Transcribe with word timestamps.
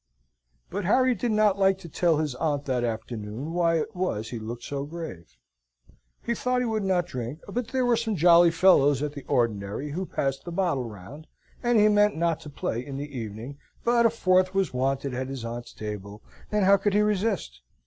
But 0.71 0.83
Harry 0.85 1.13
did 1.13 1.31
not 1.31 1.59
like 1.59 1.77
to 1.77 1.87
tell 1.87 2.17
his 2.17 2.33
aunt 2.33 2.65
that 2.65 2.83
afternoon 2.83 3.53
why 3.53 3.77
it 3.77 3.95
was 3.95 4.29
he 4.31 4.39
looked 4.39 4.63
so 4.63 4.83
grave. 4.83 5.37
He 6.23 6.33
thought 6.33 6.59
he 6.61 6.65
would 6.65 6.81
not 6.83 7.05
drink, 7.05 7.39
but 7.47 7.67
there 7.67 7.85
were 7.85 7.95
some 7.95 8.15
jolly 8.15 8.49
fellows 8.49 9.03
at 9.03 9.13
the 9.13 9.21
ordinary 9.25 9.91
who 9.91 10.07
passed 10.07 10.43
the 10.43 10.51
bottle 10.51 10.85
round; 10.89 11.27
and 11.61 11.77
he 11.79 11.87
meant 11.87 12.17
not 12.17 12.39
to 12.39 12.49
play 12.49 12.83
in 12.83 12.97
the 12.97 13.15
evening, 13.15 13.59
but 13.83 14.07
a 14.07 14.09
fourth 14.09 14.55
was 14.55 14.73
wanted 14.73 15.13
at 15.13 15.27
his 15.27 15.45
aunt's 15.45 15.71
table, 15.71 16.23
and 16.51 16.65
how 16.65 16.77
could 16.77 16.95
he 16.95 17.01
resist? 17.01 17.61